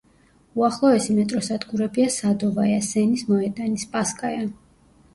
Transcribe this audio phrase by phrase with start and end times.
[0.61, 4.53] უახლოესი მეტროსადგურებია „სადოვაია“, „სენის მოედანი“, „სპასკაია“.